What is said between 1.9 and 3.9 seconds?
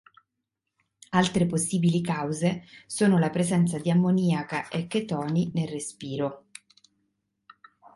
cause sono la presenza